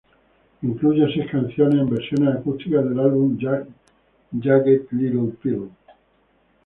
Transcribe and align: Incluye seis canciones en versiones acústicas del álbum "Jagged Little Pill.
Incluye 0.63 1.13
seis 1.13 1.29
canciones 1.31 1.77
en 1.79 1.87
versiones 1.87 2.33
acústicas 2.33 2.89
del 2.89 2.99
álbum 2.99 3.37
"Jagged 3.39 4.87
Little 4.93 5.33
Pill. 5.43 5.69